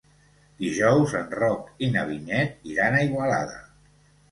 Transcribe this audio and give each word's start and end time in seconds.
Dijous 0.61 1.13
en 1.19 1.29
Roc 1.41 1.69
i 1.85 1.91
na 1.97 2.07
Vinyet 2.09 2.67
iran 2.75 2.99
a 2.99 3.05
Igualada. 3.11 3.63